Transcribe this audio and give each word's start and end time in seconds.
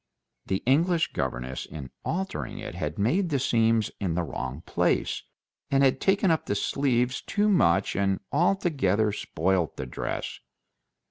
The 0.47 0.63
English 0.65 1.13
governess 1.13 1.67
in 1.67 1.91
altering 2.03 2.57
it 2.57 2.73
had 2.73 2.97
made 2.97 3.29
the 3.29 3.37
seams 3.37 3.91
in 3.99 4.15
the 4.15 4.23
wrong 4.23 4.61
place, 4.65 5.21
had 5.69 6.01
taken 6.01 6.31
up 6.31 6.47
the 6.47 6.55
sleeves 6.55 7.21
too 7.21 7.47
much, 7.47 7.95
and 7.95 8.19
altogether 8.31 9.11
spoilt 9.11 9.77
the 9.77 9.85
dress. 9.85 10.39